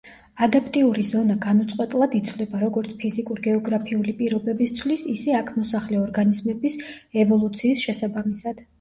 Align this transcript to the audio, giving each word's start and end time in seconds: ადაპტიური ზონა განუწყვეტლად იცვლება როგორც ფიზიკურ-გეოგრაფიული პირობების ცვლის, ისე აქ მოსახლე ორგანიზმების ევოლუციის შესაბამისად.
ადაპტიური 0.45 1.03
ზონა 1.09 1.35
განუწყვეტლად 1.43 2.15
იცვლება 2.21 2.63
როგორც 2.63 2.95
ფიზიკურ-გეოგრაფიული 3.05 4.17
პირობების 4.25 4.75
ცვლის, 4.81 5.07
ისე 5.15 5.39
აქ 5.43 5.55
მოსახლე 5.61 6.03
ორგანიზმების 6.09 6.83
ევოლუციის 7.27 7.89
შესაბამისად. 7.89 8.69